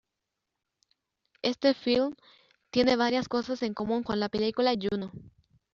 Este 1.43 1.75
film 1.75 2.15
tiene 2.71 2.95
varias 2.95 3.27
cosas 3.27 3.61
en 3.61 3.75
común 3.75 4.01
con 4.01 4.19
la 4.19 4.29
película 4.29 4.71
"Juno". 4.73 5.11